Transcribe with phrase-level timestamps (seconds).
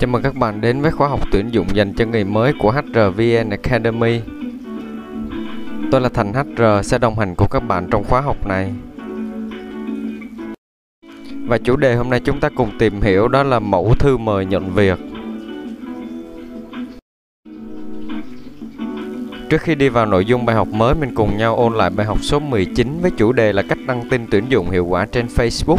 [0.00, 2.72] Chào mừng các bạn đến với khóa học tuyển dụng dành cho người mới của
[2.72, 4.20] HRVN Academy.
[5.92, 8.72] Tôi là Thành HR sẽ đồng hành cùng các bạn trong khóa học này.
[11.46, 14.46] Và chủ đề hôm nay chúng ta cùng tìm hiểu đó là mẫu thư mời
[14.46, 14.98] nhận việc.
[19.50, 22.06] Trước khi đi vào nội dung bài học mới, mình cùng nhau ôn lại bài
[22.06, 25.26] học số 19 với chủ đề là cách đăng tin tuyển dụng hiệu quả trên
[25.26, 25.78] Facebook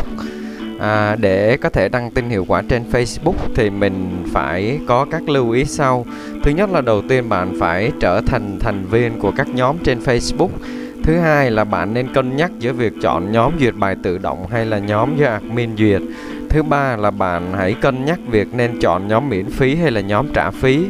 [0.84, 5.30] à, để có thể đăng tin hiệu quả trên Facebook thì mình phải có các
[5.30, 6.05] lưu ý sau.
[6.44, 10.00] Thứ nhất là đầu tiên bạn phải trở thành thành viên của các nhóm trên
[10.00, 10.50] Facebook.
[11.04, 14.48] Thứ hai là bạn nên cân nhắc giữa việc chọn nhóm duyệt bài tự động
[14.48, 16.02] hay là nhóm do admin duyệt.
[16.50, 20.02] Thứ ba là bạn hãy cân nhắc việc nên chọn nhóm miễn phí hay là
[20.02, 20.86] nhóm trả phí.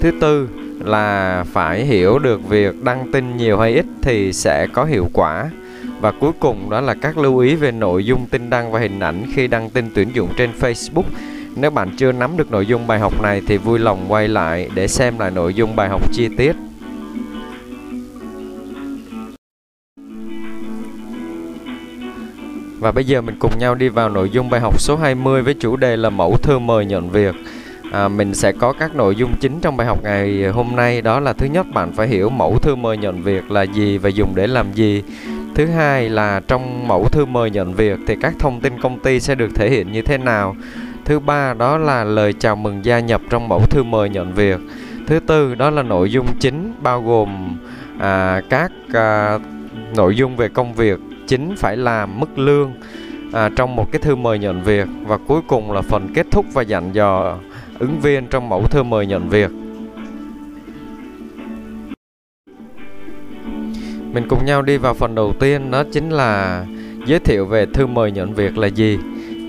[0.00, 0.48] Thứ tư
[0.84, 5.50] là phải hiểu được việc đăng tin nhiều hay ít thì sẽ có hiệu quả
[6.00, 9.00] và cuối cùng đó là các lưu ý về nội dung tin đăng và hình
[9.00, 11.04] ảnh khi đăng tin tuyển dụng trên Facebook.
[11.56, 14.68] Nếu bạn chưa nắm được nội dung bài học này thì vui lòng quay lại
[14.74, 16.56] để xem lại nội dung bài học chi tiết.
[22.78, 25.54] Và bây giờ mình cùng nhau đi vào nội dung bài học số 20 với
[25.54, 27.34] chủ đề là mẫu thư mời nhận việc.
[27.92, 31.20] À, mình sẽ có các nội dung chính trong bài học ngày hôm nay đó
[31.20, 34.34] là thứ nhất bạn phải hiểu mẫu thư mời nhận việc là gì và dùng
[34.34, 35.02] để làm gì
[35.56, 39.20] Thứ hai là trong mẫu thư mời nhận việc thì các thông tin công ty
[39.20, 40.56] sẽ được thể hiện như thế nào.
[41.04, 44.60] Thứ ba đó là lời chào mừng gia nhập trong mẫu thư mời nhận việc.
[45.06, 47.58] Thứ tư đó là nội dung chính bao gồm
[47.98, 49.38] à, các à,
[49.96, 52.74] nội dung về công việc chính phải làm mức lương
[53.32, 56.46] à, trong một cái thư mời nhận việc và cuối cùng là phần kết thúc
[56.52, 57.36] và dặn dò
[57.78, 59.50] ứng viên trong mẫu thư mời nhận việc.
[64.16, 66.64] Mình cùng nhau đi vào phần đầu tiên đó chính là
[67.06, 68.98] giới thiệu về thư mời nhận việc là gì.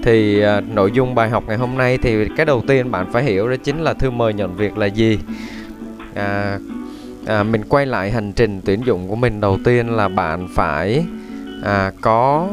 [0.04, 3.24] Thì à, nội dung bài học ngày hôm nay thì cái đầu tiên bạn phải
[3.24, 5.20] hiểu đó chính là thư mời nhận việc là gì.
[6.16, 6.60] À,
[7.26, 11.06] à, mình quay lại hành trình tuyển dụng của mình đầu tiên là bạn phải
[11.64, 12.48] à, có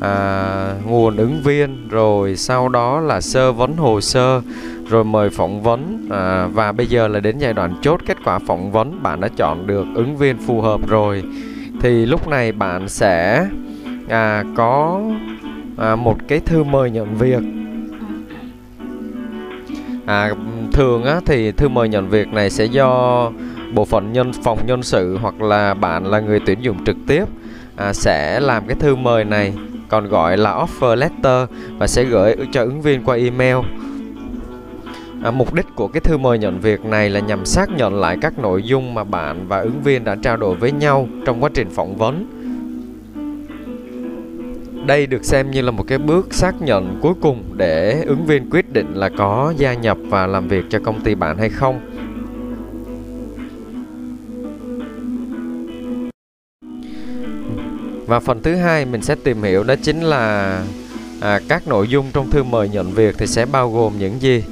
[0.00, 4.42] à, nguồn ứng viên rồi sau đó là sơ vấn hồ sơ
[4.88, 8.38] rồi mời phỏng vấn à, và bây giờ là đến giai đoạn chốt kết quả
[8.38, 9.02] phỏng vấn.
[9.02, 11.22] Bạn đã chọn được ứng viên phù hợp rồi.
[11.80, 13.46] Thì lúc này bạn sẽ
[14.08, 15.00] à, có
[15.76, 17.42] à, một cái thư mời nhận việc.
[20.06, 20.30] À,
[20.72, 23.30] thường á, thì thư mời nhận việc này sẽ do
[23.74, 27.24] bộ phận nhân phòng nhân sự hoặc là bạn là người tuyển dụng trực tiếp
[27.76, 29.52] à, sẽ làm cái thư mời này
[29.88, 31.48] còn gọi là offer letter
[31.78, 33.56] và sẽ gửi cho ứng viên qua email.
[35.26, 38.18] À, mục đích của cái thư mời nhận việc này là nhằm xác nhận lại
[38.20, 41.50] các nội dung mà bạn và ứng viên đã trao đổi với nhau trong quá
[41.54, 42.26] trình phỏng vấn.
[44.86, 48.50] Đây được xem như là một cái bước xác nhận cuối cùng để ứng viên
[48.50, 51.80] quyết định là có gia nhập và làm việc cho công ty bạn hay không.
[58.06, 60.62] Và phần thứ hai mình sẽ tìm hiểu đó chính là
[61.20, 64.44] à, các nội dung trong thư mời nhận việc thì sẽ bao gồm những gì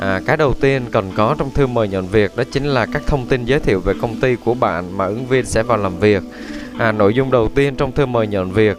[0.00, 3.02] À, cái đầu tiên cần có trong thư mời nhận việc đó chính là các
[3.06, 5.98] thông tin giới thiệu về công ty của bạn mà ứng viên sẽ vào làm
[5.98, 6.22] việc.
[6.78, 8.78] À, nội dung đầu tiên trong thư mời nhận việc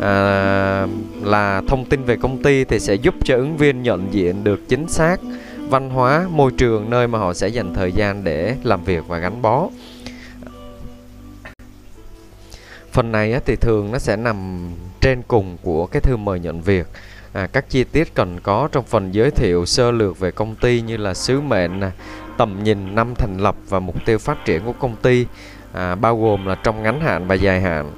[0.00, 0.86] à,
[1.22, 4.68] là thông tin về công ty thì sẽ giúp cho ứng viên nhận diện được
[4.68, 5.20] chính xác
[5.68, 9.18] văn hóa, môi trường nơi mà họ sẽ dành thời gian để làm việc và
[9.18, 9.68] gắn bó.
[12.92, 14.68] Phần này thì thường nó sẽ nằm
[15.00, 16.86] trên cùng của cái thư mời nhận việc
[17.32, 20.80] à, các chi tiết cần có trong phần giới thiệu sơ lược về công ty
[20.80, 21.80] như là sứ mệnh
[22.36, 25.26] tầm nhìn năm thành lập và mục tiêu phát triển của công ty
[25.72, 27.92] à, bao gồm là trong ngắn hạn và dài hạn.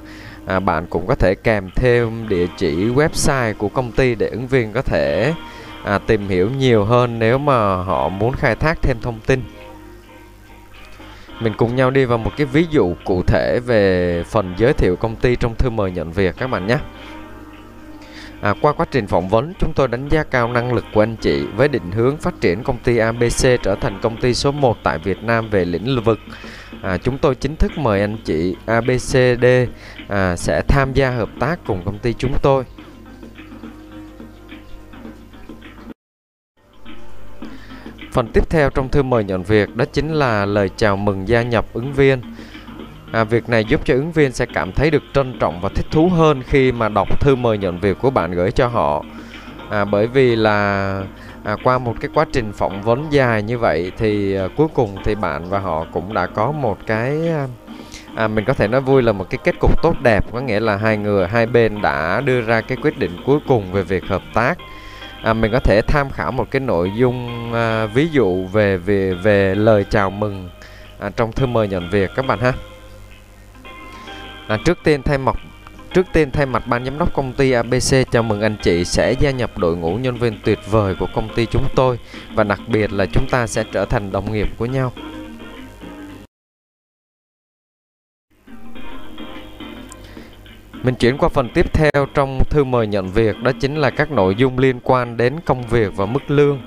[0.46, 4.46] À, bạn cũng có thể kèm thêm địa chỉ website của công ty để ứng
[4.46, 5.34] viên có thể
[5.84, 9.42] à, tìm hiểu nhiều hơn nếu mà họ muốn khai thác thêm thông tin.
[11.40, 14.96] Mình cùng nhau đi vào một cái ví dụ cụ thể về phần giới thiệu
[14.96, 16.78] công ty trong thư mời nhận việc các bạn nhé.
[18.40, 21.16] À, qua quá trình phỏng vấn, chúng tôi đánh giá cao năng lực của anh
[21.16, 24.76] chị với định hướng phát triển công ty ABC trở thành công ty số 1
[24.82, 26.18] tại Việt Nam về lĩnh vực.
[26.82, 29.44] À, chúng tôi chính thức mời anh chị ABCD
[30.08, 32.64] à, sẽ tham gia hợp tác cùng công ty chúng tôi.
[38.12, 41.42] Phần tiếp theo trong thư mời nhận việc đó chính là lời chào mừng gia
[41.42, 42.20] nhập ứng viên.
[43.12, 45.86] À, việc này giúp cho ứng viên sẽ cảm thấy được trân trọng và thích
[45.90, 49.04] thú hơn khi mà đọc thư mời nhận việc của bạn gửi cho họ.
[49.70, 51.02] À, bởi vì là
[51.44, 54.96] à, qua một cái quá trình phỏng vấn dài như vậy thì à, cuối cùng
[55.04, 57.46] thì bạn và họ cũng đã có một cái à,
[58.14, 60.24] à, mình có thể nói vui là một cái kết cục tốt đẹp.
[60.32, 63.72] Có nghĩa là hai người hai bên đã đưa ra cái quyết định cuối cùng
[63.72, 64.58] về việc hợp tác.
[65.22, 69.14] À, mình có thể tham khảo một cái nội dung à, ví dụ về về
[69.14, 70.50] về lời chào mừng
[70.98, 72.52] à, trong thư mời nhận việc các bạn ha
[74.50, 75.36] à, trước tiên thay mặt
[75.94, 79.12] Trước tiên thay mặt ban giám đốc công ty ABC chào mừng anh chị sẽ
[79.12, 81.98] gia nhập đội ngũ nhân viên tuyệt vời của công ty chúng tôi
[82.34, 84.92] và đặc biệt là chúng ta sẽ trở thành đồng nghiệp của nhau.
[90.82, 94.10] Mình chuyển qua phần tiếp theo trong thư mời nhận việc đó chính là các
[94.10, 96.60] nội dung liên quan đến công việc và mức lương.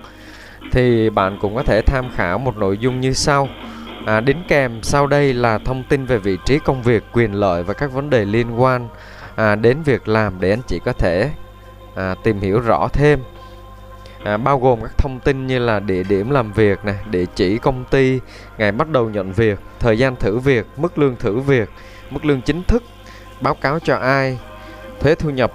[0.72, 3.50] Thì bạn cũng có thể tham khảo một nội dung như sau.
[4.06, 7.64] À, đính kèm sau đây là thông tin về vị trí công việc, quyền lợi
[7.64, 8.88] và các vấn đề liên quan
[9.36, 11.32] à, đến việc làm để anh chị có thể
[11.96, 13.20] à, tìm hiểu rõ thêm.
[14.24, 17.58] À, bao gồm các thông tin như là địa điểm làm việc, này, địa chỉ
[17.58, 18.20] công ty,
[18.58, 21.70] ngày bắt đầu nhận việc, thời gian thử việc, mức lương thử việc,
[22.10, 22.84] mức lương chính thức,
[23.42, 24.40] báo cáo cho ai,
[25.00, 25.54] thuế thu nhập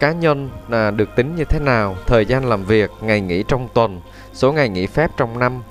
[0.00, 3.68] cá nhân là được tính như thế nào, thời gian làm việc, ngày nghỉ trong
[3.74, 4.00] tuần,
[4.32, 5.62] số ngày nghỉ phép trong năm,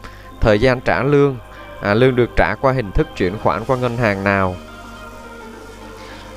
[0.42, 1.38] thời gian trả lương,
[1.82, 4.56] à, lương được trả qua hình thức chuyển khoản qua ngân hàng nào.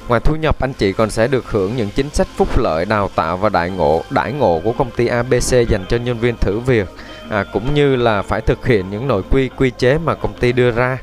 [0.08, 3.10] Ngoài thu nhập, anh chị còn sẽ được hưởng những chính sách phúc lợi, đào
[3.14, 6.58] tạo và đại ngộ, đại ngộ của công ty ABC dành cho nhân viên thử
[6.58, 6.88] việc,
[7.30, 10.52] à, cũng như là phải thực hiện những nội quy quy chế mà công ty
[10.52, 10.98] đưa ra.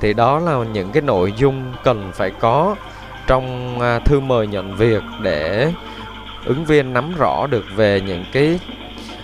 [0.00, 2.76] Thì đó là những cái nội dung cần phải có
[3.26, 5.72] trong à, thư mời nhận việc để
[6.44, 8.58] ứng viên nắm rõ được về những cái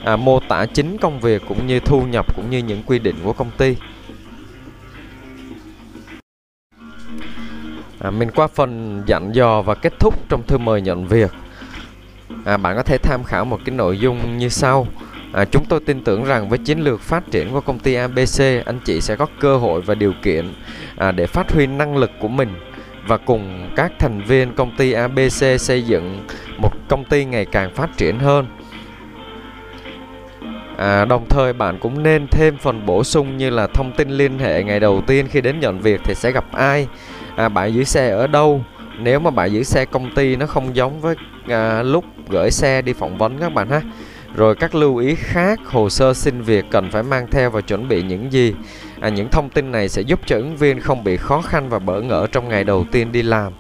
[0.05, 3.17] à, mô tả chính công việc cũng như thu nhập cũng như những quy định
[3.25, 3.77] của công ty.
[8.07, 11.31] À, mình qua phần dặn dò và kết thúc trong thư mời nhận việc.
[12.45, 14.87] À, bạn có thể tham khảo một cái nội dung như sau.
[15.33, 18.41] À, chúng tôi tin tưởng rằng với chiến lược phát triển của công ty ABC,
[18.67, 20.55] anh chị sẽ có cơ hội và điều kiện
[20.97, 22.49] à, để phát huy năng lực của mình
[23.07, 26.27] và cùng các thành viên công ty ABC xây dựng
[26.59, 28.47] một công ty ngày càng phát triển hơn.
[30.77, 34.39] À, đồng thời bạn cũng nên thêm phần bổ sung như là thông tin liên
[34.39, 36.89] hệ ngày đầu tiên khi đến nhận việc thì sẽ gặp ai,
[37.37, 38.65] à, bãi giữ xe ở đâu.
[38.99, 41.15] Nếu mà bãi giữ xe công ty nó không giống với
[41.49, 43.81] à, lúc gửi xe đi phỏng vấn các bạn ha.
[44.35, 47.89] Rồi các lưu ý khác, hồ sơ xin việc cần phải mang theo và chuẩn
[47.89, 48.55] bị những gì.
[49.01, 51.79] À, những thông tin này sẽ giúp cho ứng viên không bị khó khăn và
[51.79, 53.53] bỡ ngỡ trong ngày đầu tiên đi làm.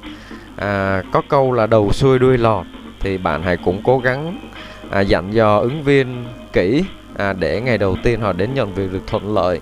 [0.56, 2.66] À, có câu là đầu xuôi đuôi lọt
[3.00, 4.50] thì bạn hãy cũng cố gắng
[4.90, 6.84] à, dặn dò ứng viên kỹ
[7.16, 9.60] à, để ngày đầu tiên họ đến nhận việc được thuận lợi.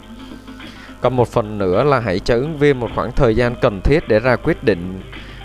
[1.04, 4.08] Còn một phần nữa là hãy cho ứng viên một khoảng thời gian cần thiết
[4.08, 5.00] để ra quyết định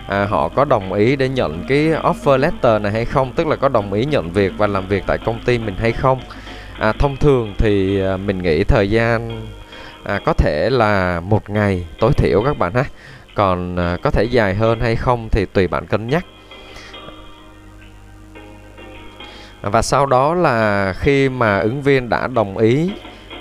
[0.07, 3.55] à, họ có đồng ý để nhận cái offer letter này hay không, tức là
[3.55, 6.19] có đồng ý nhận việc và làm việc tại công ty mình hay không.
[6.79, 9.41] À, thông thường thì à, mình nghĩ thời gian
[10.03, 12.83] à, có thể là một ngày tối thiểu các bạn ha.
[13.35, 16.25] Còn à, có thể dài hơn hay không thì tùy bạn cân nhắc.
[19.61, 22.91] và sau đó là khi mà ứng viên đã đồng ý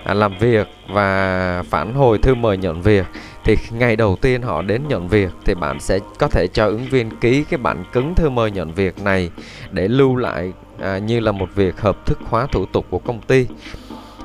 [0.09, 3.07] À, làm việc và phản hồi thư mời nhận việc
[3.45, 6.85] thì ngày đầu tiên họ đến nhận việc thì bạn sẽ có thể cho ứng
[6.85, 9.31] viên ký cái bản cứng thư mời nhận việc này
[9.71, 13.21] để lưu lại à, như là một việc hợp thức hóa thủ tục của công
[13.21, 13.47] ty.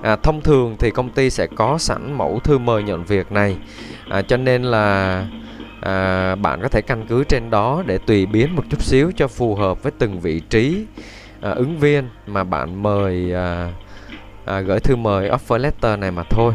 [0.01, 3.57] À, thông thường thì công ty sẽ có sẵn mẫu thư mời nhận việc này
[4.09, 5.25] à, cho nên là
[5.81, 9.27] à, bạn có thể căn cứ trên đó để tùy biến một chút xíu cho
[9.27, 10.85] phù hợp với từng vị trí
[11.41, 13.71] à, ứng viên mà bạn mời à,
[14.45, 16.53] à, gửi thư mời offer letter này mà thôi.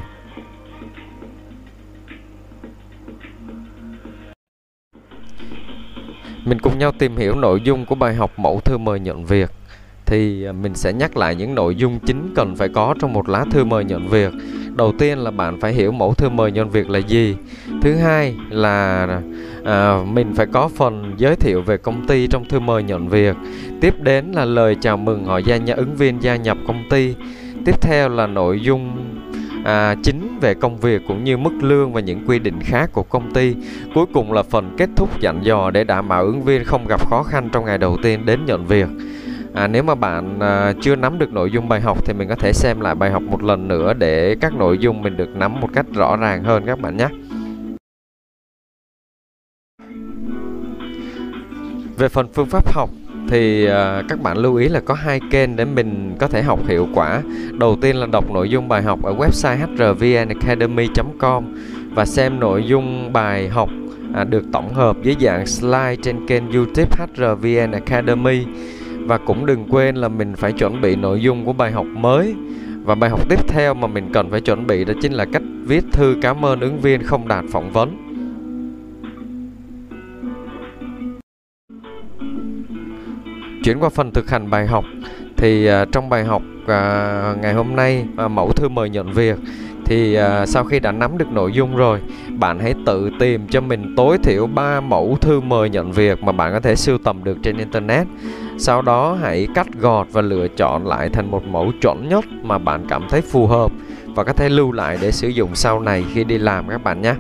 [6.45, 9.50] Mình cùng nhau tìm hiểu nội dung của bài học mẫu thư mời nhận việc.
[10.07, 13.28] Thì à, mình sẽ nhắc lại những nội dung chính cần phải có trong một
[13.28, 14.33] lá thư mời nhận việc.
[14.76, 17.37] Đầu tiên là bạn phải hiểu mẫu thư mời nhận việc là gì.
[17.83, 19.07] Thứ hai là
[19.64, 23.37] à, mình phải có phần giới thiệu về công ty trong thư mời nhận việc.
[23.80, 27.14] Tiếp đến là lời chào mừng họ gia nhập ứng viên gia nhập công ty
[27.68, 28.96] tiếp theo là nội dung
[29.64, 33.02] à, chính về công việc cũng như mức lương và những quy định khác của
[33.02, 33.54] công ty
[33.94, 37.08] cuối cùng là phần kết thúc dặn dò để đảm bảo ứng viên không gặp
[37.10, 38.88] khó khăn trong ngày đầu tiên đến nhận việc
[39.54, 42.34] À, nếu mà bạn à, chưa nắm được nội dung bài học thì mình có
[42.34, 45.60] thể xem lại bài học một lần nữa để các nội dung mình được nắm
[45.60, 47.08] một cách rõ ràng hơn các bạn nhé.
[51.96, 52.90] Về phần phương pháp học
[53.28, 56.66] thì ờ, các bạn lưu ý là có hai kênh để mình có thể học
[56.68, 57.23] hiệu quả.
[57.52, 61.44] Đầu tiên là đọc nội dung bài học ở website hrvnacademy.com
[61.94, 63.68] và xem nội dung bài học
[64.14, 68.44] à, được tổng hợp dưới dạng slide trên kênh YouTube HRVN Academy
[68.99, 72.35] và cũng đừng quên là mình phải chuẩn bị nội dung của bài học mới.
[72.85, 75.42] Và bài học tiếp theo mà mình cần phải chuẩn bị đó chính là cách
[75.64, 78.07] viết thư cảm ơn ứng viên không đạt phỏng vấn.
[83.68, 84.84] Chuyển qua phần thực hành bài học.
[85.37, 86.68] Thì uh, trong bài học uh,
[87.42, 89.38] ngày hôm nay uh, mẫu thư mời nhận việc
[89.84, 92.00] thì uh, sau khi đã nắm được nội dung rồi
[92.38, 96.32] bạn hãy tự tìm cho mình tối thiểu 3 mẫu thư mời nhận việc mà
[96.32, 98.06] bạn có thể sưu tầm được trên internet.
[98.58, 102.58] Sau đó hãy cắt gọt và lựa chọn lại thành một mẫu chuẩn nhất mà
[102.58, 103.72] bạn cảm thấy phù hợp
[104.04, 107.02] và có thể lưu lại để sử dụng sau này khi đi làm các bạn
[107.02, 107.14] nhé.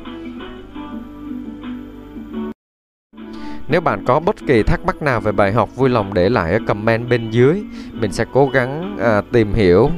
[3.70, 6.52] Nếu bạn có bất kỳ thắc mắc nào về bài học vui lòng để lại
[6.52, 7.62] ở comment bên dưới.
[7.92, 9.90] Mình sẽ cố gắng à, tìm hiểu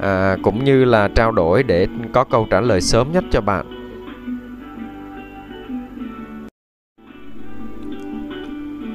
[0.00, 3.78] à, cũng như là trao đổi để có câu trả lời sớm nhất cho bạn.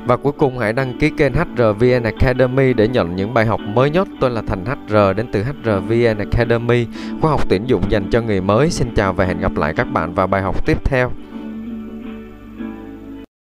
[0.08, 3.90] Và cuối cùng hãy đăng ký kênh HRVN Academy để nhận những bài học mới
[3.90, 4.08] nhất.
[4.20, 6.88] Tôi là Thành HR đến từ HRVN Academy,
[7.22, 8.70] khóa học tuyển dụng dành cho người mới.
[8.70, 11.12] Xin chào và hẹn gặp lại các bạn vào bài học tiếp theo.